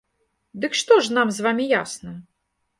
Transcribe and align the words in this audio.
Дык 0.63 0.77
што 0.79 0.97
ж 1.05 1.15
нам 1.19 1.27
з 1.37 1.45
вамі 1.51 1.71
ясна? 1.77 2.19